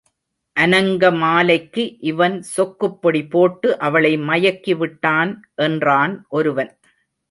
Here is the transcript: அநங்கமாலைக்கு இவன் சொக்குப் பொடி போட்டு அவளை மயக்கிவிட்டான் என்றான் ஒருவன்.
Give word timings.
அநங்கமாலைக்கு 0.55 1.83
இவன் 2.01 2.41
சொக்குப் 2.55 3.01
பொடி 3.01 3.23
போட்டு 3.27 3.79
அவளை 3.79 4.17
மயக்கிவிட்டான் 4.17 5.33
என்றான் 5.61 6.25
ஒருவன். 6.29 6.73